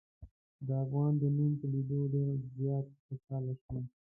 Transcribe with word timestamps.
د 0.67 0.69
افغان 0.83 1.13
د 1.21 1.23
نوم 1.35 1.51
په 1.59 1.65
لیدلو 1.73 2.11
ډېر 2.13 2.33
زیات 2.57 2.85
خوشحاله 3.05 3.53
شوم. 3.63 3.83